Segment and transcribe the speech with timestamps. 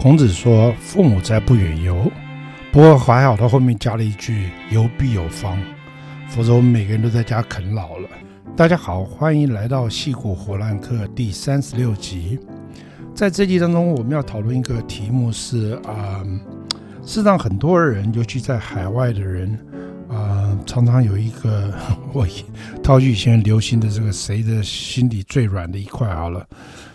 [0.00, 2.10] 孔子说：“父母在，不远游。”
[2.72, 5.58] 不过还好，他后面加了一句“游必有方”，
[6.26, 8.08] 否则我们每个人都在家啃老了。
[8.56, 12.40] 大家好，欢迎来到戏骨活兰课第三十六集。
[13.14, 16.24] 在这集当中，我们要讨论一个题目是啊、呃，
[17.02, 19.54] 事实上很多人，尤其在海外的人
[20.08, 21.74] 啊、常常有一个
[22.14, 22.26] 我
[22.82, 26.46] 套句以前流行的这个“谁的心里最软的一块”好了。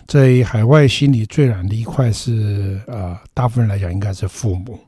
[0.06, 4.78] 在海外心里最软的一块是，呃，大部分人来讲应该是父母，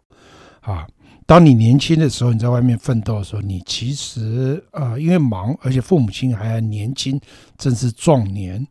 [0.60, 0.86] 啊，
[1.26, 7.20] 当你年轻的时候，你在外面奋斗的时候，你其实，呃，因为忙，而且父母亲还年轻，
[7.56, 8.64] 正是壮年，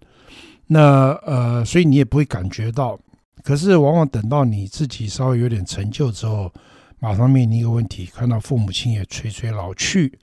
[0.67, 2.97] 那，呃，所以你也不会感觉到。
[3.43, 6.51] 可是，往往等到你自己稍微有点成就之后，
[6.99, 10.17] 马上面临一个问题，看到父母亲也垂垂老去，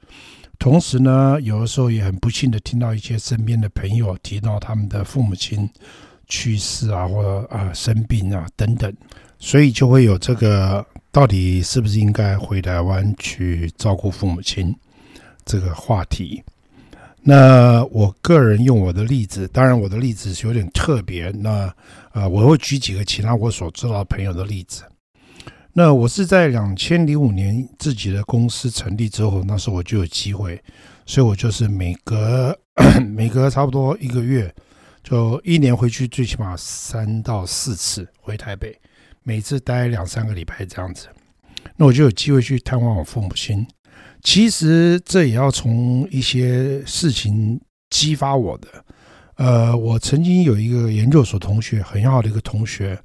[0.58, 5.68] 同时呢，有的时候也很不幸的听到一些身边的朋友提到他们的父母亲。
[6.28, 8.92] 去世啊，或者啊生病啊等等，
[9.38, 14.74] 所以就会有这个到底是不是应该回台湾去照顾父母亲
[15.44, 16.42] 这个话题。
[17.26, 21.30] 那我个人用我的例子，当然我的例子是有点特别。
[21.30, 21.72] 那
[22.10, 24.82] 啊，我会举几个其他我所知道朋友的例子。
[25.72, 30.62] 那我是在两千零五年自己的公司成立之后，那时候我就有机会，
[31.06, 32.56] 所以我就是每隔
[33.16, 34.54] 每隔差不多一个月。
[35.04, 38.74] 就一年回去最起码三到四次回台北，
[39.22, 41.08] 每次待两三个礼拜这样子，
[41.76, 43.64] 那我就有机会去探望我父母亲。
[44.22, 47.60] 其实这也要从一些事情
[47.90, 48.68] 激发我的。
[49.36, 52.98] 呃，我曾经有一个研究所同学，很好的一个同学，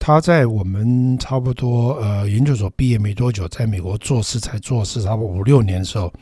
[0.00, 6.12] 他在我们差不多呃研究所毕业没多久，在美国做事才做事差不多五六年的时候，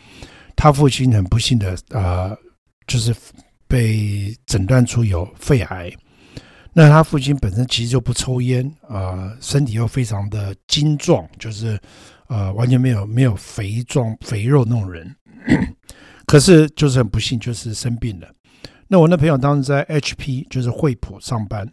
[0.54, 2.36] 他父亲很不幸的呃
[2.86, 3.16] 就是。
[3.70, 5.92] 被诊断出有肺癌，
[6.72, 11.78] 那他父亲本身其实就不抽烟啊、呃，身体又非常的精壮，就是
[12.27, 15.14] 呃完全没有没有肥壮肥肉那种人，
[16.27, 18.27] 可是就是很不幸，就是生病了。
[18.89, 21.64] 那我那朋友当时在 HP 就是惠普上班，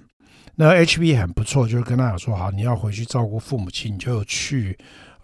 [0.53, 4.77] 那 HP 很不错，就是跟他讲说好，你要回去照顾父母亲，你就去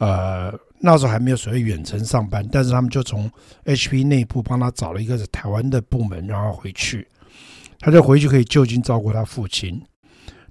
[0.04, 0.60] 呃。
[0.86, 3.32] 那时候还没有所谓远程上班，但是他们就从
[3.64, 7.08] HP 内部帮他找了一个台湾的部门，让他回去，
[7.80, 9.82] 他就回去可以就近照顾他父亲。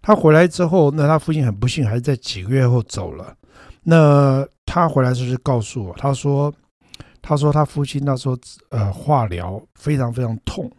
[0.00, 3.36] 他回来之后，那他父亲很不幸，还是在几个月后走了。
[3.82, 6.50] 那他回来就是告诉我，他说，
[7.20, 8.38] 他说他父亲那时候
[8.70, 10.72] 呃化疗非常非常痛，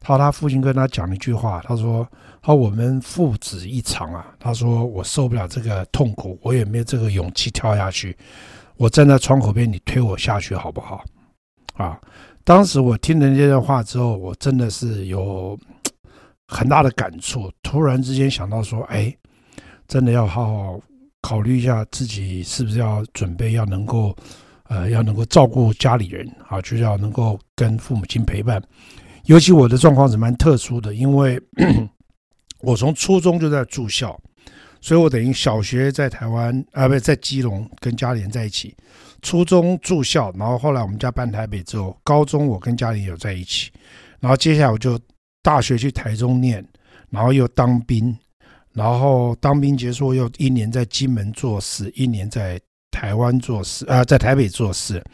[0.00, 2.08] 他说他父亲跟他讲了一句话，他说，
[2.42, 8.16] 他我们父子一场啊，他说我受不了这个痛苦，我也没有这个勇气跳下去。
[8.76, 11.04] 我站在窗口边，你推我下去好不好？
[11.74, 12.00] 啊！
[12.44, 15.58] 当时我听了这段话之后，我真的是有
[16.48, 17.52] 很大的感触。
[17.62, 19.14] 突然之间想到说，哎，
[19.86, 20.80] 真的要好好
[21.20, 24.16] 考虑一下自己是不是要准备要能够，
[24.64, 28.62] 呃，要能够照顾家里人啊，就要能够跟父母亲陪伴。
[29.24, 31.40] 尤其我的状况是蛮特殊的，因为
[32.60, 34.18] 我从初中就在住校。
[34.82, 38.74] 所以我等于小学在台湾啊，不是在基隆跟家里人在一起，
[39.20, 43.70] 初中住校，然后后来我们家搬台北之后，高中我跟家里人有在一起，
[44.20, 44.98] 然后接下来我就
[45.42, 46.66] 大学去台中念，
[47.10, 48.16] 然后又当兵，
[48.72, 52.58] 然后当兵结束又一年在金门做事，一年在
[52.90, 55.04] 台湾做事啊，在台北做事，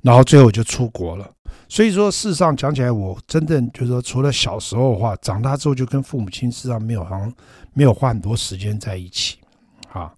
[0.00, 1.30] 然后最后我就出国了。
[1.68, 7.32] 所以说，事实上讲起来，我真正就是说，除了小时候的话，长大之后就跟父母亲事实上没有好像
[7.72, 9.38] 没有花很多时间在一起，
[9.92, 10.12] 啊，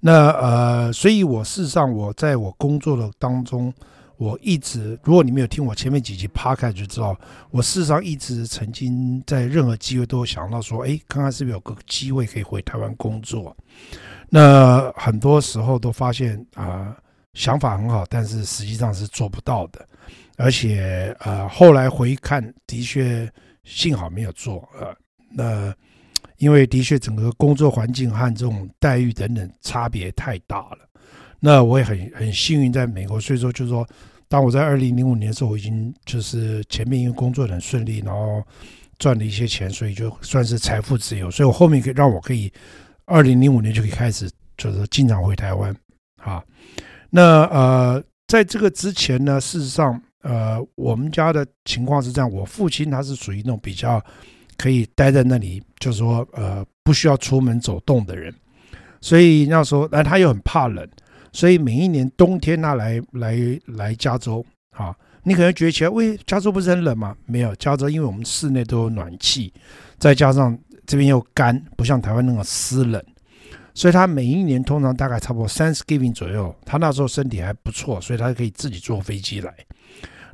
[0.00, 3.72] 那呃，所以我事实上我在我工作的当中，
[4.16, 7.16] 我一直，如果你没有听我前面几集趴开就知道，
[7.50, 13.56] 我事实上一直曾经在任何机会都想到说，哎，看看是不是有个机会可以回台湾工作，
[14.30, 16.96] 那很多时候都发现啊、
[17.34, 19.86] 想法很好，但是实际上是做不到的。
[20.38, 23.28] 而且，呃，后来回看，的确
[23.64, 24.94] 幸好没有做，呃，
[25.34, 25.74] 那
[26.36, 30.78] 因为的确整个工作环境和这种待遇等等差别太大了。
[31.40, 33.84] 那我也很很幸运在美国，所以说就是说，
[34.28, 38.40] 当我在二零零五年的时候，我已经就是前面因为工作很顺利，然后
[39.00, 42.52] 赚了一些钱，所以就算是财富自由，所以我后面可以让我可以
[43.06, 45.74] 二零零五年就可以开始就是经常回台湾
[46.22, 46.40] 啊。
[47.10, 50.00] 那呃，在这个之前呢，事实上。
[50.22, 54.04] 呃，我们家的情况是这样，我父亲他是属于那种比较
[54.56, 58.34] 可以待在那里，就是说呃不需要出门走动的人，
[59.00, 60.86] 所以那时候，但他又很怕冷，
[61.32, 63.36] 所以每一年冬天他来来
[63.66, 64.44] 来加州
[64.76, 67.16] 啊，你可能觉得起来，喂，加州不是很冷吗？
[67.26, 69.52] 没有，加州因为我们室内都有暖气，
[69.98, 73.02] 再加上这边又干，不像台湾那种湿冷，
[73.78, 79.54] 所以他每一年通常大概差不多三十 giveing 左右，他那时候身体还不错，所以他可以自己坐飞机来，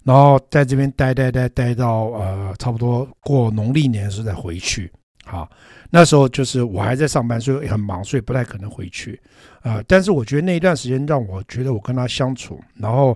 [0.02, 4.90] 然后在这边待待待待到呃差不多过农历年的时候再回去。
[5.26, 5.46] 好，
[5.90, 9.20] 那时候就是我还在上班，所以很忙，所以不太可能回去
[9.60, 9.82] 啊、呃。
[9.86, 13.14] 但是我觉得那一段时间让我觉得我跟他相处，然后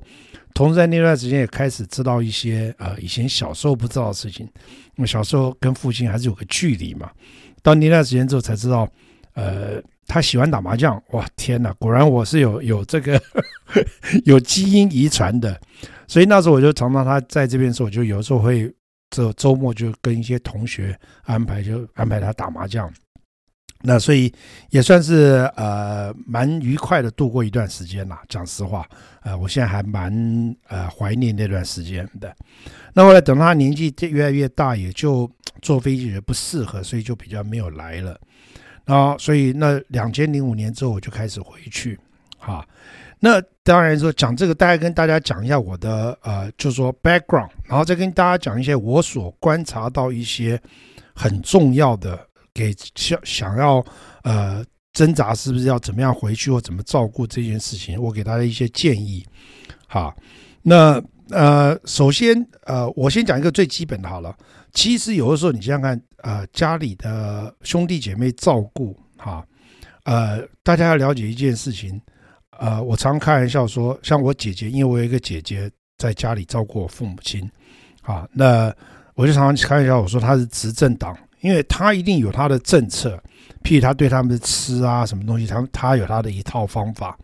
[0.52, 4.46] 同时在那段时间也开始知道一些呃以前小时候不知道的事情。
[4.96, 7.10] 我小时候跟父亲还是有个距离嘛。
[7.62, 8.86] 到那段时间之后才知道，
[9.34, 11.00] 呃，他喜欢打麻将。
[11.12, 11.72] 哇，天哪！
[11.74, 13.22] 果然我是有 有这个
[14.26, 15.60] 有基因遗传的。
[16.08, 18.74] 所以那时候我就常常他在这边的时候，我就有时候会。
[19.10, 22.92] 这周末就跟一些同学安排，就安排他打麻将。
[23.80, 24.30] 那所以
[24.68, 28.20] 也算是呃蛮愉快的度过一段时间啦。
[28.28, 28.86] 讲实话，
[29.22, 30.12] 呃，我现在还蛮
[30.66, 32.36] 呃怀念那段时间的。
[32.92, 35.26] 那后来等他年纪越来越大，也就
[35.62, 38.20] 坐飞机也不适合，所以就比较没有来了。
[38.88, 41.96] 啊所以那两千零五年之后，我就开始回去，
[42.38, 42.66] 哈。
[43.20, 50.60] 那当然说讲这个，大概跟大家讲一下我的呃，就是说 background，然后再跟大家讲一些我所观察到一些
[51.14, 52.18] 很重要的，
[52.54, 53.84] 给想想要
[54.22, 59.26] 呃挣扎是不是要怎么样回去或怎么照顾这件事情，我给大家一些建议。
[59.86, 60.14] 好，
[60.62, 64.34] 那呃，首先呃，我先讲一个最基本的好了。
[64.72, 69.44] 其实有的时候你想想看，呃，家里的兄弟姐妹照顾哈，
[70.04, 72.00] 呃，大家要了解一件事情。
[72.58, 77.48] 呃，我常常开玩笑说，像我姐姐，因为我有一个姐姐在家里照顾我父母亲，
[78.02, 78.74] 啊，那
[79.14, 83.16] 我就常常开玩笑，我说她是执政党，因为她一定有她的政策，
[83.62, 87.16] 譬如她对他们的吃啊什么东西，她她有她的一套方法。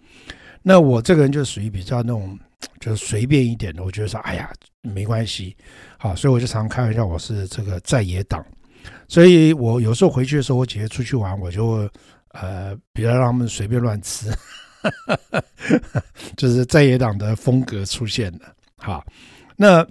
[0.62, 2.38] 那我这个人就属于比较那种
[2.79, 4.49] 就是随便一点的，我觉得说，哎呀，
[4.85, 5.57] 没关系，
[5.99, 8.45] 好，所以我就常开玩笑，我是这个在野党，
[9.09, 11.91] 所以我有时候回去的时候，我姐姐出去玩，我就
[12.29, 14.31] 呃比较让他们随便乱吃。
[16.37, 19.03] 就是在野党的风格出现了，好，
[19.57, 19.83] 那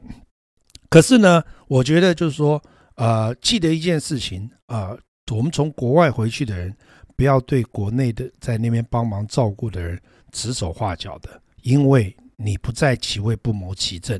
[0.87, 2.61] 可是呢，我觉得就是说，
[2.93, 4.99] 呃，记得一件事情啊，呃，
[5.35, 6.71] 我们从国外回去的人，
[7.15, 9.99] 不要对国内的在那边帮忙照顾的人
[10.31, 14.19] 指手画脚的，因为你不在其位不谋其政。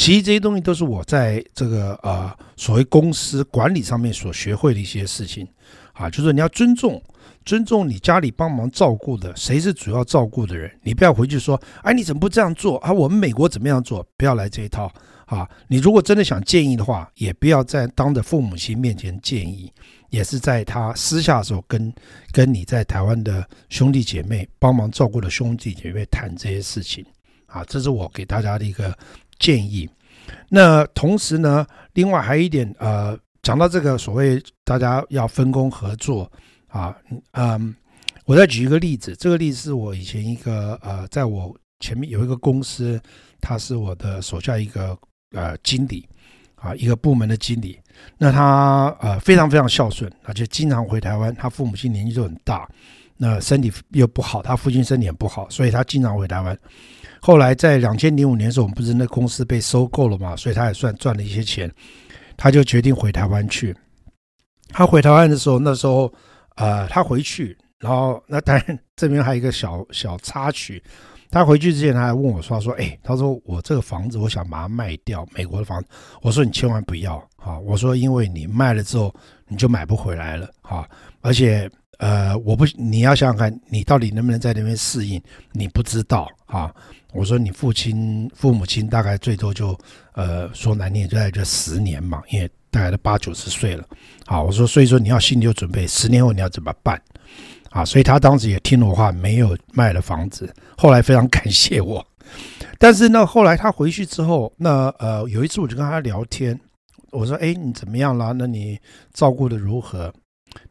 [0.00, 5.46] 其实这些东西都是我在这个呃所谓公司管理上面所学会的一些事情
[5.92, 7.00] 啊，就是你要尊重。
[7.44, 10.70] 尊重你家里帮忙照顾的，谁是主要照顾的人？
[10.82, 12.90] 你不要回去说，哎，你怎么不这样做啊？
[12.90, 14.02] 我们美国怎么样做？
[14.16, 14.90] 不要来这一套
[15.26, 15.46] 啊！
[15.68, 19.70] 你如果真的想建议的话，也不要在当着父母亲面前建议，
[20.08, 21.92] 也是在他私下的时候跟
[22.32, 27.04] 跟你在台湾的兄弟姐妹帮忙照顾的兄弟姐妹谈这些事情
[27.44, 27.62] 啊。
[27.64, 28.96] 这是我给大家的一个
[29.40, 29.90] 建议。
[30.48, 36.30] 那同时呢，另外还有一点，呃，讲到这个所谓大家要分工合作。
[36.68, 36.96] 啊，
[37.32, 37.74] 嗯，
[38.26, 43.00] 我再举一个例子，这个例子是我以前一个呃，在我前面有一个公司，
[43.40, 44.96] 他是我的手下一个
[45.32, 46.08] 呃经理，
[46.54, 47.76] 啊，一个部门的经理。
[48.16, 51.34] 那他呃非常非常孝顺，而且经常回台湾。
[51.34, 52.68] 他父母亲年纪就很大，
[53.16, 56.56] 那身体又不好，他父亲身体也不好，所以他经常回台湾。
[57.20, 61.70] 后来在两千零五年的时候，我们不是那公司被收购了嘛，所以他也算赚了一些钱，
[62.36, 63.76] 他就决定回台湾去。
[64.68, 66.12] 他回台湾的时候，那时候。
[66.56, 70.82] 呃，他回去，然后那当然这边还有一个小小插曲。
[71.30, 75.88] 他回去之前，他还问我说：“他说，哎，他说我这个房子，我想把它卖掉，美国的房子。”
[76.20, 79.14] 我说：“你千万不要啊！”我说：“因为你卖了之后，
[79.48, 80.86] 你就买不回来了哈。
[81.22, 85.22] 而且，呃，我不，你要想想看，你到底能不能在那边适应，
[85.52, 86.74] 你不知道哈。
[87.12, 89.78] 我说你父亲、父母亲大概最多就，
[90.12, 93.84] 呃，说难听点就在这十年嘛，因为。”大概都八九十岁了，
[94.26, 97.02] 好，我说，所以说你要心里有准备，十年后你要怎么办？
[97.70, 100.48] 啊，所以他当时也听了我话，没有卖了房子。
[100.78, 102.06] 后来非常感谢我，
[102.78, 106.56] 但是呢，后来他回去之后，那呃，有一次我就跟他聊天，
[107.10, 108.32] 我说，哎，你怎么样了？
[108.32, 108.78] 那你
[109.12, 110.14] 照顾的如何？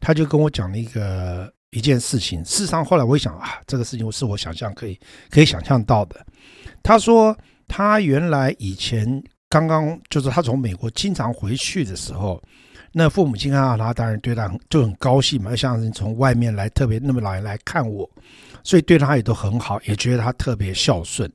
[0.00, 2.44] 他就跟我讲了一个一件事情。
[2.44, 4.98] 事实上，后来我一想啊，这个事情是我想象可以
[5.30, 6.24] 可以想象到的。
[6.82, 7.36] 他说
[7.66, 9.22] 他原来以前。
[9.52, 12.40] 刚刚就是他从美国经常回去的时候，
[12.92, 18.08] 那父母亲看到他，当然对他就很高兴嘛，像是从外面来特别那么老人来看我，
[18.62, 21.28] 所以对他也都很好，也觉得他特别孝顺，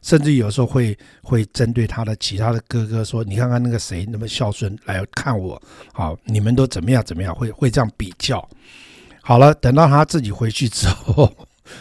[0.00, 5.60] 甚至有时候会会针对他的其他的哥哥说：“你看看那个谁那么孝顺来看我，
[5.92, 8.48] 好，你们都怎么样怎么样？”会会这样比较。
[9.28, 11.30] 好了，等到他自己回去之后，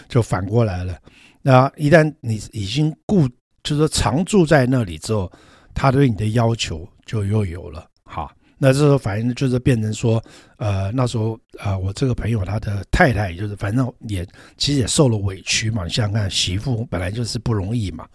[0.10, 0.98] 就反过来了。
[1.42, 3.26] 那一旦你已经固，
[3.64, 5.32] 就是说常住在那里之后。
[5.74, 10.20] 他对你的要求就又有了，好，那这时候反正就是变成说，
[10.58, 14.28] 呃，那时候啊、我这个朋友他的太太就是反正也
[14.58, 15.84] 其实也受了委屈嘛。
[15.84, 18.08] 你想想看，媳妇本来就是不容易嘛，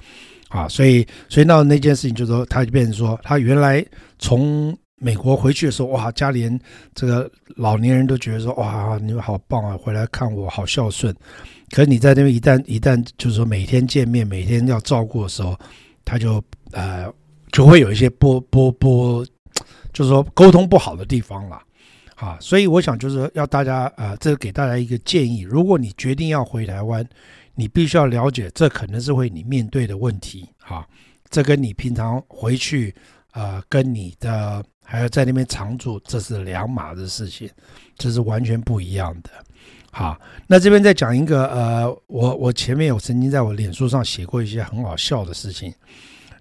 [0.49, 3.83] 啊，所以所以那那件事情就是说，他就变成说，他原来
[4.19, 6.61] 从美国回去的时候，哇，家里人
[6.95, 11.15] 这个老年人都觉得说，哇，你们好棒啊，回来看我好孝顺。
[11.71, 15.59] 可是你在那边一旦一旦就是说每天见面，每天要照顾的时候，
[16.05, 17.13] 他就呃
[17.51, 19.27] 就会有一些波波波。
[19.93, 21.63] 就是说沟通不好的地方了，
[22.15, 27.07] 啊，所以我想就是要大家呃，这给大家一个建议，如果你决定要回台湾，
[27.55, 30.89] 你必须要了解这可能是会你面对的问题，哈，
[31.29, 32.95] 这跟你平常回去
[33.33, 37.49] 呃跟你的还要在那边常住，这是两码的事情，
[37.97, 39.31] 这是完全不一样的，
[39.91, 45.73] 好，那这边再讲一个呃，我我前面有曾经在我脸书上写过一些很好笑的事情。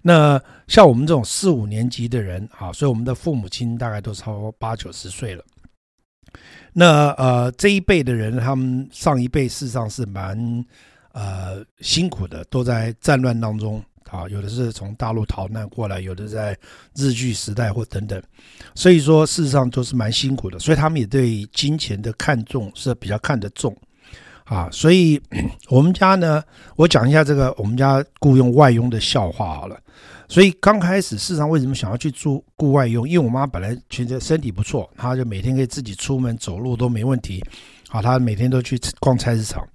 [0.02, 5.42] 那像我们这种四五年级的人啊，所以我们的父母亲大概都超过八九十岁了。
[6.74, 10.62] 那呃这一辈的人，他们上一辈事实上是蛮
[11.12, 16.56] 呃辛苦的，都在战乱当中啊，有的是从大陆逃难过来，有的在
[16.94, 18.22] 日据时代或等等，
[18.74, 23.76] 所以说事实上都是蛮辛苦的，所以他们也对金钱的看重是比较看得重。
[24.44, 25.18] 啊，所以
[25.70, 26.42] 我们家呢，
[26.76, 29.78] 我讲一下这个我们家雇佣外佣的笑话好了。
[30.28, 33.08] 所以刚开始，事实上为什么想要去租雇外佣？
[33.08, 37.42] 因为我妈本来其实身体不错，她就每天可以自己出门走路都没问题。
[37.88, 39.66] 好，她每天都去逛菜市场。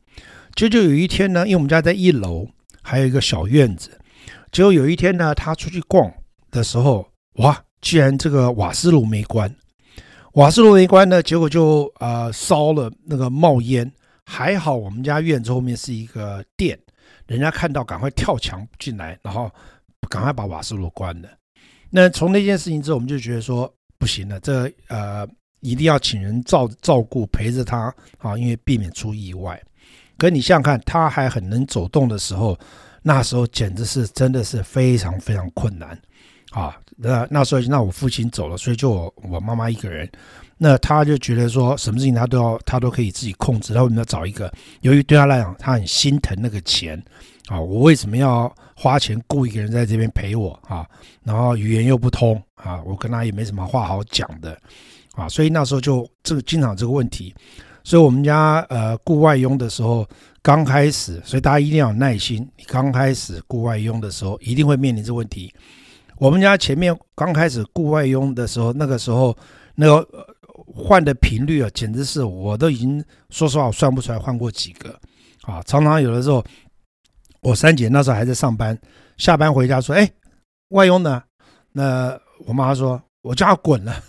[0.54, 2.46] 就就有一天呢，因为我们家在一楼，
[2.82, 3.92] 还有一个小院子。
[4.52, 6.12] 结果有一天呢，他出去逛
[6.52, 9.54] 的时候，哇，居然这个瓦斯炉没关。
[10.34, 13.92] 瓦斯炉没关呢，结果就呃烧了那个冒烟。
[14.30, 16.78] 还好我们家院子后面是一个店，
[17.28, 19.50] 人家看到赶快跳墙进来，然后
[20.10, 21.30] 赶快把瓦斯炉关了。
[21.90, 25.26] 那从那件事情之后，我们就觉得说不行了，这呃
[25.62, 29.58] 一定要请人照照顾陪着他啊，因为避免出意外。
[30.18, 32.58] 可你想想看，他还很能走动的时候，
[33.08, 35.98] 那时候简直是真的是非常非常困难
[36.52, 36.76] 啊。
[36.98, 40.10] 那那时候那我父亲走了，所以就我我妈妈一个人。
[40.58, 43.74] 那他就觉得说，什么事情他都要，他都可以自己控制。
[43.74, 44.52] 他为什么要找一个？
[44.82, 47.02] 由于对他来讲，他很心疼那个钱
[47.48, 47.62] 啊。
[47.62, 50.86] 我为什么要花钱雇一个人在这边陪我啊？
[51.24, 54.60] 然后语言又不通啊，我跟他也没什么话好讲的
[55.14, 55.30] 啊。
[55.30, 57.34] 所以那时候就这个经常这个问题。
[57.88, 60.06] 所以我们家呃雇外佣的时候，
[60.42, 62.46] 刚开始，所以大家一定要有耐心。
[62.58, 65.54] 你刚开始雇外佣的时候，一定会面临这个问题。
[66.18, 69.34] 我们家前面刚开始雇外佣的时候，那个时候
[69.76, 70.06] 那个。
[70.76, 74.90] 换的频率啊，简直是我都已经说实话，我算不出来换过几个
[75.44, 75.62] 啊。
[75.66, 76.44] 常常有的时候，
[77.42, 78.78] 我三姐那时候还在上班，
[79.18, 80.08] 下班回家说：“哎，
[80.70, 81.24] 外佣呢？”
[81.72, 84.04] 那我妈说：“我叫她滚了。”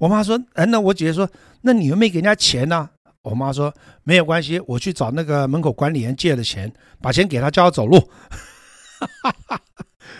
[0.00, 1.28] 我妈说：“哎，那我姐姐说，
[1.66, 2.88] 那你又没给人家钱呢？”
[3.22, 7.98] 我妈说：“没有关系，我去找那个门口管理员借的钱，把钱给他，叫他走路。”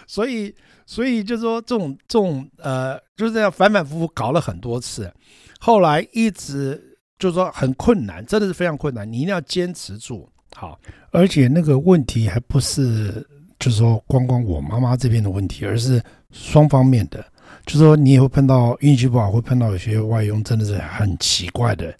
[0.08, 0.52] 所以，
[0.86, 5.08] 所以就说这种这种呃，就是这样反反复复搞了很多次。
[5.60, 9.08] 后来一直就是说很困难，真的是非常困难。
[9.08, 10.76] 你一定要坚持住，好。
[11.12, 13.24] 而且那个问题还不是
[13.60, 17.24] 就是说光光我妈妈这边的问题，而是双方面的。
[17.66, 21.92] 就说你也会碰到运气不好，会碰到有些外佣真的是很奇怪的。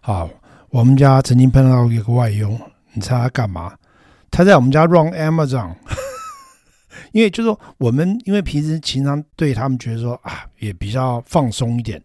[0.00, 0.30] 好，
[0.70, 2.58] 我们家曾经碰到一个外佣，
[2.94, 3.74] 你猜他干嘛？
[4.30, 5.74] 他在我们家 run Amazon，
[7.12, 12.00] 因为就是说我们因为平时经常对他们觉得说啊也比较放松一点。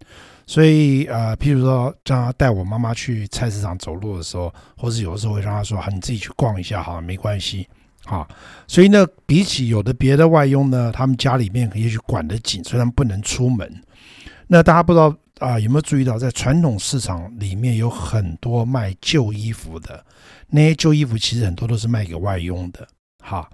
[0.46, 7.66] 所以，呃，譬如说，叫他带我妈妈去菜市场走路的时候，或是有的时候会让他说：“，你自己去逛一下，好，没关系。”
[8.06, 8.28] 好，
[8.68, 13.82] 所以呢，比起有的别的外佣呢，他们家里面也许管得紧，虽然不能出门。
[14.48, 20.06] 那大家不知道啊，有没有注意到，在传统市场里面有很多卖旧衣服的，
[20.50, 22.86] 那些旧衣服其实很多都是卖给外佣的。
[23.20, 23.50] 哈，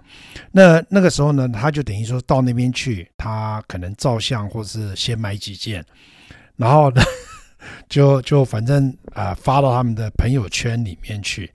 [0.50, 5.84] 那那个时候呢，他就等于说到那边去，他可能照相，或是先买几件。
[6.56, 7.00] 然后呢，
[7.88, 11.48] 就就反正啊、发到他们的朋友圈里面去，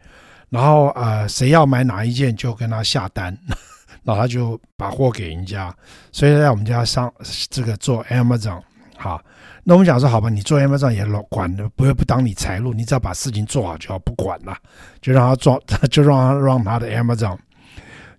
[0.50, 3.38] 然后、呃，谁要买哪一件就跟他下单，
[4.04, 5.75] 然后他就把货给人家。
[6.12, 7.12] 所以在我们家上
[7.50, 8.62] 这个做 Amazon，
[8.98, 9.22] 好，
[9.64, 14.56] 那我们讲说好吧，你做 Amazon 也老管的，不会不当你财路，你只要把事情做好就好，不管了，
[15.02, 15.62] 就让他做，
[15.92, 17.38] 就让他让他的 Amazon，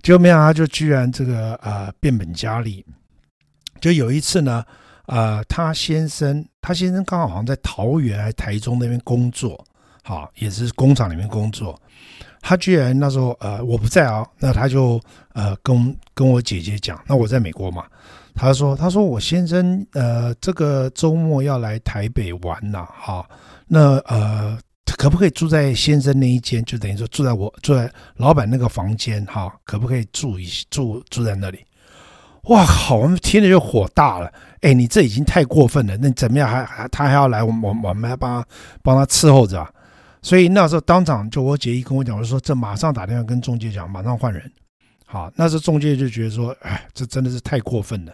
[0.02, 2.84] 结果没想到他就居然这个呃变本加厉，
[3.80, 4.64] 就有一次呢。
[5.08, 9.64] 呃，他先生，他先生刚好好像在桃园还台中那边工作，
[10.06, 11.76] 好，也是工厂里面工作。
[12.40, 15.00] 他居然那时候呃我不在啊，那他就
[15.32, 17.82] 呃跟跟我姐姐讲，那我在美国嘛，
[18.32, 23.28] 他说他说我先生呃这个周末要来台北玩呐，哈，
[23.66, 24.56] 那呃
[24.96, 26.64] 可不可以住在先生那一间？
[26.64, 31.58] 就等于说住在我住在老板那个房间哈，可不可以住一住住在那里？
[32.44, 38.48] 哇好，我们听着就火大了，哎，你这已经太过分了，那怎么样还还他还要来，我我我们还帮他
[38.84, 39.68] 帮他伺候着啊。
[40.26, 44.42] 所以那时候当场就我姐一跟我讲，我说这马上打电话跟中介讲，马上换人。
[45.04, 48.12] 好，那时候仲介就觉得说，哎，这真的是太过分了。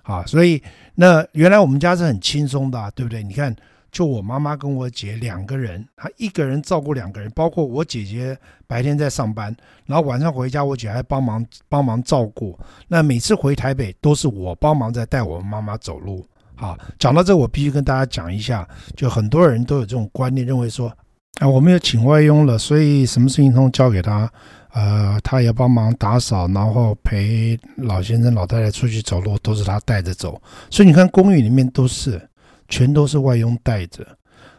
[0.00, 0.62] 好，所以
[0.94, 3.22] 那原来我们家是很轻松的，对不对？
[3.22, 3.54] 你看，
[3.92, 8.34] 就我妈妈跟我姐两个人，她一个人照顾两个人，包括我姐姐
[8.66, 12.58] 白天在上班，然后晚上回家，我姐还帮忙帮忙照顾。
[12.88, 16.24] 那每次回台北都是我帮忙在带我妈妈走路。
[16.54, 20.90] 好，讲到这，我必须跟大家讲一下，就很多人都有这种观念，认为说。
[21.38, 24.30] 啊，我们有请外佣了，所以什么事情都交给他，
[24.74, 30.40] 呃，他也帮忙打扫，然后陪老先生、老太太出去走路，都是他带着走。
[30.68, 32.20] 所以你看，公寓里面都是，
[32.68, 34.06] 全都是外佣带着。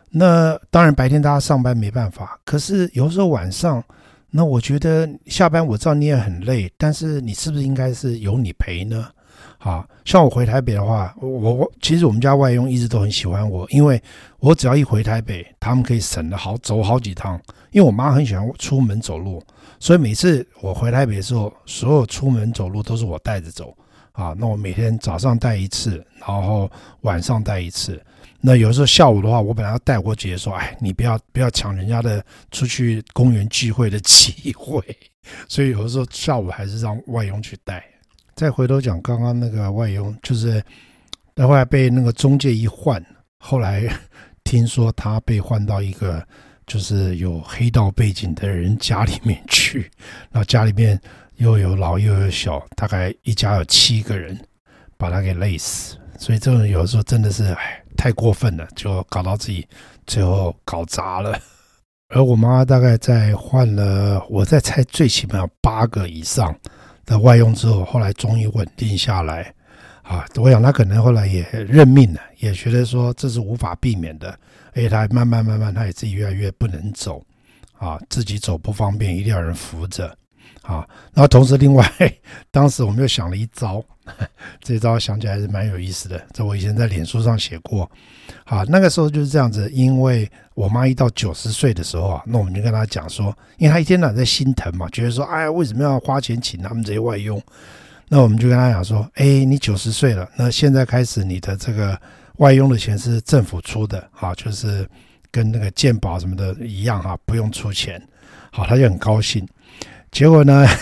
[0.09, 3.83] 那当然白天大家上班没办法，可是有时候晚上，
[4.31, 9.07] 那我觉得下班我知道你也很累，但是你是不是应该是由你陪呢？
[9.57, 14.01] 好，像我回台北的话，我我其实我们家外佣一直都很喜欢我，因为
[14.39, 17.39] 我只要一回台北，他们可以省得好走好几趟。
[17.71, 19.41] 因为我妈很喜欢出门走路，
[19.79, 23.75] 所以每次我回台北的时候，所有出门走路都是我带着走。
[24.11, 26.69] 啊，那我每天早上带一次，然后
[27.01, 28.03] 晚上带一次。
[28.41, 32.21] 那有时候下午的话，我本来要带我姐姐说，哎，你不要不要抢人家的
[32.51, 34.83] 出去公园聚会的机会，
[35.47, 37.81] 所以有时候下午还是让外佣去带。
[38.35, 40.63] 再回头讲刚刚那个外佣，就是
[41.37, 43.03] 后来被那个中介一换，
[43.39, 43.87] 后来
[44.43, 46.25] 听说他被换到一个
[46.65, 49.89] 就是有黑道背景的人家里面去，
[50.31, 50.99] 然后家里面
[51.37, 54.39] 又有老又有小，大概一家有七个人，
[54.97, 55.97] 把他给累死。
[56.17, 59.67] 所以这种有时候真的是哎太过分了，就搞到自己
[60.05, 61.39] 最后搞砸了。
[62.09, 66.55] 而我妈大概在换了，我在猜最起码八个以上。
[67.05, 69.53] 的外用之后，后来终于稳定下来，
[70.03, 74.29] 啊，我想他可能后来也认命了，也觉得说这是无法避免的，
[74.73, 77.23] 而且他慢慢慢慢，他也自己越来越不能走，
[77.77, 80.15] 啊，自己走不方便，一定要人扶着，
[80.61, 81.85] 啊，然后同时另外，
[82.51, 83.83] 当时我们又想了一招，
[84.61, 87.89] 这招想起来还是蛮有意思的，这我以前在脸书上写过，
[88.45, 90.29] 啊，那个时候就是这样子，因为。
[90.53, 97.41] 我妈一到九十岁的时候啊，那我们就跟她讲说，因为她一天到晚在心疼嘛，觉得说，哎呀，为什么要花钱请他们这些外佣？
[98.09, 101.99] 那我们就跟她讲说，哎，你九十岁了，那现在开始你的这个
[102.35, 104.87] 外佣的钱是政府出的，啊，就是
[105.31, 107.99] 跟那个健保什么的一样哈，不用出钱。
[108.51, 109.47] 好，她就很高兴。
[110.11, 110.65] 结果呢？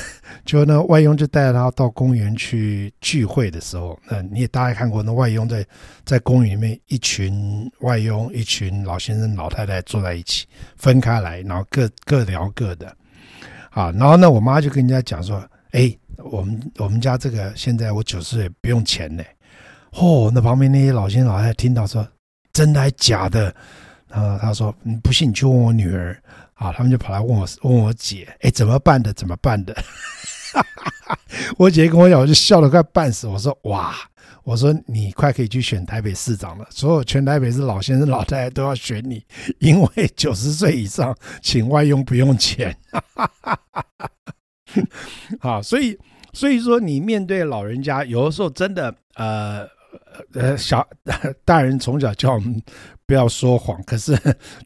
[0.46, 5.64] 就那外佣就带他到公园去聚会的时候，那你也大概看过，那外佣在
[6.04, 12.88] 在公园里面，一群外佣，一群老先生、老太太坐在一起，分开来，然后各各聊各的。
[13.70, 19.24] 啊，然后呢，我妈就跟人家讲说：“哎，我们我们家这个现在我九十岁不用钱呢。”
[19.94, 22.08] 哦，那旁边那些老先生、老太太听到说
[22.52, 23.54] ：“真的还假的？”
[24.10, 26.18] 然后他说：“你不信你去问我女儿。”
[26.56, 29.14] 啊，他们就跑来问我问我姐：“哎，怎么办的？
[29.14, 29.74] 怎么办的？”！
[31.58, 33.28] 我姐跟我讲，我就笑得快半死。
[33.28, 33.96] 我说：“哇！
[34.44, 39.24] 我说你快可以去选台北市长了，所有全台北市老先生、老太太都要选你，
[39.60, 44.12] 因为九十岁以上请外佣不用钱。”哈哈哈哈哈！
[45.40, 45.98] 好，所以
[46.34, 49.68] 所以说，你面对老人家，有的时候真的，呃
[50.34, 50.88] 呃，小
[51.46, 52.62] 大人从小叫我们
[53.06, 54.18] 不要说谎，可是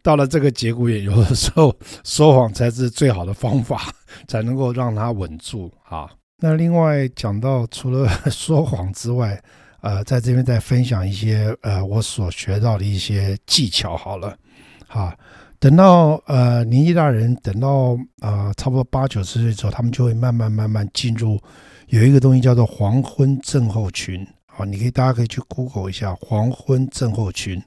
[0.01, 3.93] 到了这个节骨眼，有的时候说谎才是最好的方法。
[4.27, 6.07] 才能够让他稳住啊。
[6.37, 9.41] 那另外讲到除了 说谎之外，
[9.81, 14.37] 呃，在这边再分享一些呃我所学到的一些技巧好了。
[14.85, 15.11] 好，
[15.57, 21.39] 等到呃年纪大人，等到呃差不多八九十岁之后，他们就会慢慢慢慢进入
[21.87, 24.23] 有一个东西叫做黄昏症候群。
[24.55, 27.61] 好，你可以大家可以去 Google 一下黄昏症候群。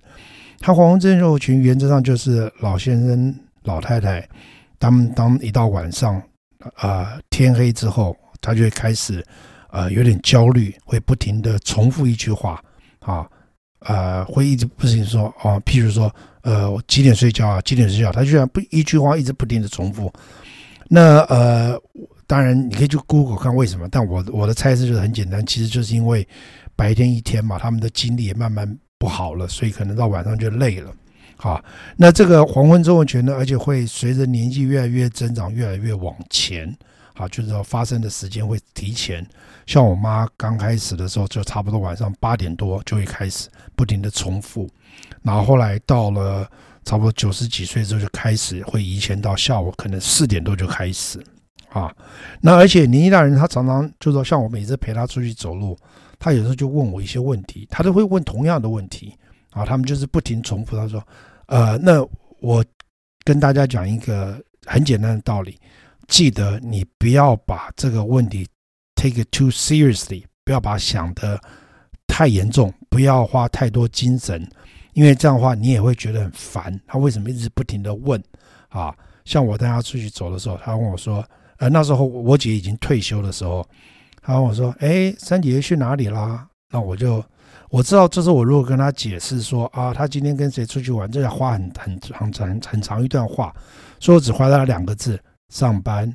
[0.60, 4.26] 它黄昏症候群原则上就是老先生、老太太，
[4.78, 6.22] 他们当一到晚上。
[6.80, 9.24] 呃，天黑之后，他就会开始，
[9.70, 12.60] 呃，有点焦虑，会不停地重复一句话，
[12.98, 13.24] 啊，
[13.80, 17.60] 呃，会一直不停说，啊，譬如说，呃，几点睡觉啊？
[17.60, 18.10] 几点睡觉？
[18.10, 20.12] 他居然不一句话一直不停地重复。
[20.88, 21.78] 那呃，
[22.26, 26.26] 当然你可以去 Google 看为什么，但我我的猜测就是很简单，其实就是因为
[26.76, 30.92] 白天一天嘛，他们的精力也慢慢不好了，所以可能到晚上就累了。
[31.38, 31.62] 好，
[31.96, 36.72] 那这个黄昏症候群呢，而且会随着年纪越来越增长，越来越往前。
[37.14, 39.26] 好，就是说发生的时间会提前。
[39.66, 44.68] 像我妈刚开始的时候，就差不多晚上八点多就会开始不停的重复，
[45.22, 46.46] 然后后来到了
[46.84, 51.18] 差不多九十几岁之后，就开始会移前到下午可能四点多就开始。
[51.70, 51.94] 啊，
[52.40, 55.76] 那而且年纪大人他常常就是说，像我每次陪他出去走路，
[56.18, 59.16] 他有时候就问我一些问题，他都会问同样的问题。
[59.50, 60.76] 啊，他们就是不停重复。
[60.76, 61.02] 他说
[61.48, 62.06] ：“呃，那
[62.40, 62.62] 我
[63.24, 65.58] 跟大家讲一个很简单的道理，
[66.08, 68.46] 记得你不要把这个问题
[68.96, 71.40] take it too seriously，不要把想得
[72.06, 74.46] 太严重，不要花太多精神，
[74.92, 76.78] 因为这样的话你也会觉得很烦。
[76.86, 78.22] 他为什么一直不停地问？
[78.68, 81.24] 啊，像我带他出去走的时候，他问我说：，
[81.56, 83.66] 呃，那时候我姐已经退休的时候，
[84.26, 86.46] 然后我说：，哎，三姐姐去哪里啦？
[86.70, 87.24] 那我就。”
[87.68, 93.52] 我知道，这是我如果跟他解释说啊，他今天跟谁出去玩，这要花很很很很很长一段话，
[93.98, 96.08] 所以我只回答了两个字：上班。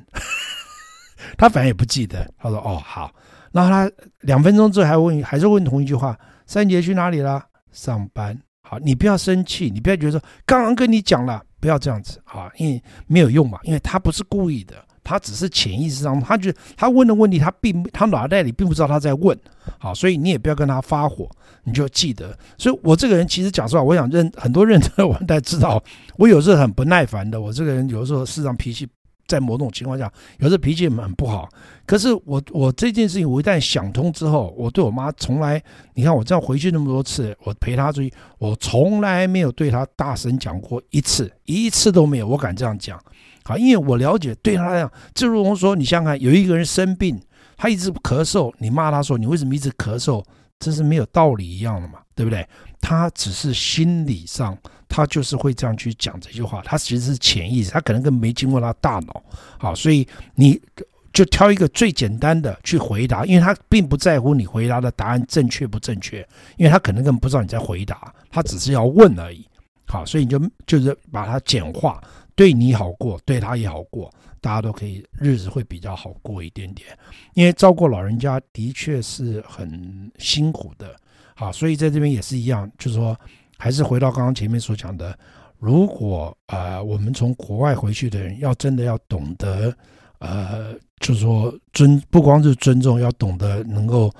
[1.36, 3.12] 他反正也不记得，他说哦好，
[3.52, 3.88] 然后他
[4.20, 7.44] 两分钟之后还问，还是问同一句话：三姐去哪里了？
[7.70, 8.36] 上班。
[8.62, 14.74] 好，你不要生气，你不要觉得说刚刚跟你讲了，不要这样子啊，因为没有用嘛，因为他不是故意的。
[15.04, 19.36] 他只是潜意识上，他觉得他问的问题，他并他脑袋里并不知道他在问，
[19.78, 21.28] 好，所以你也不要跟他发火，
[21.64, 22.36] 你就记得。
[22.56, 25.82] 所以我这个人其实讲实话，我想认很多认真的玩家知道，
[26.16, 27.40] 我有时候很不耐烦的。
[27.40, 28.88] 我这个人有时候是让脾气，
[29.26, 31.48] 在某种情况下，有时候脾气很不好。
[31.86, 35.62] 可是我我这件事情，我一旦想通之后，我对我妈从来，
[35.94, 42.26] 你看我这样回去那么多次，我陪她出去，我从来没有对她大声讲过一次，一次都没有。
[42.26, 42.98] 我敢这样讲。
[43.44, 47.20] 好，因为我了解，对她来讲，就如同说，你想想看，有一个人生病，
[47.56, 50.24] 他一直咳嗽，你骂他说，你为什么一直咳嗽？
[50.58, 52.46] 这是没有道理一样的嘛，对不对？
[52.80, 54.56] 他只是心理上，
[54.94, 59.22] 他就是会这样去讲这句话，他其实是潜意识，他可能根本没经过他大脑。
[59.58, 60.60] 好，所以你
[61.14, 66.18] 就挑一个最简单的去回答，因为他并不在乎你回答的答案正确不正确，
[66.58, 69.46] 因为他可能根本不知道你在回答，他只是要问而已。
[69.86, 72.02] 好，所以你就就是把它简化。
[72.34, 76.88] 对你好过，对他也好过，大家都可以日子会比较好过一点点。
[77.34, 80.96] 因为照顾老人家的确是很辛苦的，
[81.34, 83.14] 好，所以在这边也是一样，就是说，
[83.62, 85.16] 还是回到刚刚前面所讲的，
[85.60, 89.72] 如果呃我们从国外回去的人，要真的要懂得，
[90.18, 94.12] 呃，就是说尊，不光是尊重，要懂得能够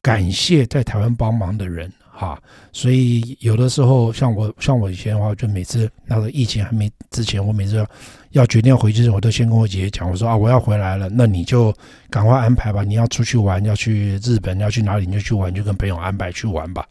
[0.00, 1.92] 感谢在台湾帮忙的人。
[2.10, 2.40] 哈，
[2.72, 7.86] 所以有的时候像我像我以前的话，就每次那个疫情还没之前，我每次要
[8.30, 11.70] 要决定要回去，我都先跟我姐姐讲，我说啊，我要回来了，那你就
[12.08, 12.82] 赶快安排吧。
[12.82, 16.86] 你要出去玩，要去日本，要去哪里你就去玩，就跟朋友安排去玩吧。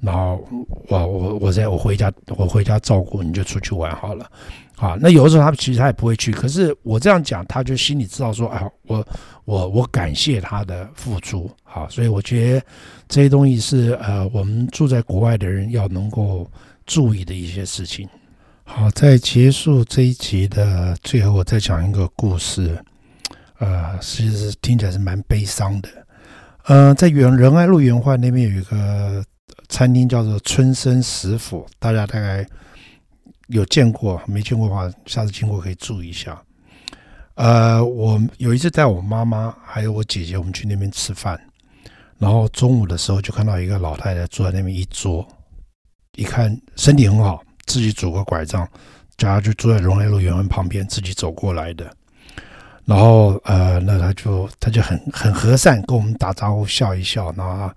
[0.00, 0.42] 然后
[0.88, 4.30] 我我我在我回家，我回家照顾你就出去玩好了。
[4.76, 9.04] 啊，那有的时候他其实他也不会去，可是我这样讲，他就心里知道说，哎，我
[9.44, 12.62] 我我感谢他的付出，好，所以我觉得
[13.08, 16.48] 这些东西是呃，我们住在国外的人要能够
[16.86, 18.08] 注意的一些事情。
[18.62, 22.78] 好，在结束这一集的最后，我再讲一个故事，
[23.58, 25.88] 呃，其实听起来是蛮悲伤的。
[26.66, 29.24] 呃，在原仁爱路圆环那边有一个
[29.68, 32.46] 餐厅叫做春生食府，大家大概。
[33.48, 36.38] 有见过没见过的话，下次经过可以注意一下。
[37.32, 41.40] 呃，我有一次带我妈妈还有我姐姐，我们去那边吃饭，
[42.18, 45.26] 然后中午的时候就看到一个老太太坐在那边一桌，
[46.16, 48.68] 一看身体很好，自己拄个拐杖，
[49.16, 51.90] 家就坐在荣爱路圆环旁边，自己走过来的。
[52.84, 57.74] 然后呃，那她就她就很很和善，跟我们打招呼，笑一笑，然后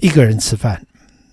[0.00, 0.80] 一个人吃饭。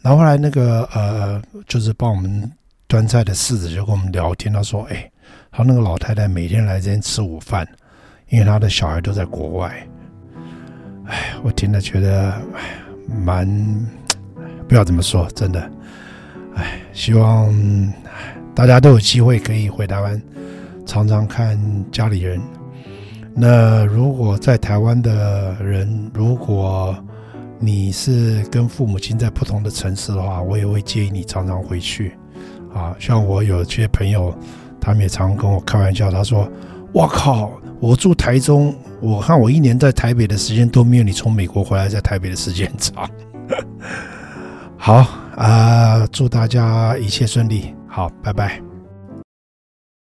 [0.01, 2.51] 然后后来那个呃，就是帮我们。
[2.85, 5.09] 端菜的侍子就跟我们聊天，他说：“哎，
[5.51, 7.67] 他那个老太太每天来这边吃午饭，
[8.29, 9.87] 因为他的小孩都在国外。
[11.07, 12.83] 哎，我听了觉得，哎，
[13.25, 13.47] 蛮
[14.67, 15.71] 不要这么说，真的。
[16.53, 17.51] 哎，希望
[18.53, 20.21] 大家都有机会可以回台湾，
[20.85, 21.57] 常常看
[21.91, 22.39] 家里人。
[23.33, 26.95] 那如果在台湾的人，如果
[27.65, 32.13] 你是跟父母亲在不同的城市的话，我也会建议你常常回去。”
[32.73, 34.35] 啊，像我有些朋友，
[34.81, 36.49] 他们也常跟我开玩笑，他说
[36.91, 43.07] ：“我靠，我住台中，我看我一年在台北的时间都没有你从美国回来在台北的时间长。
[44.75, 45.05] ”好
[45.37, 48.72] 啊，祝大家一切顺利，好，拜拜。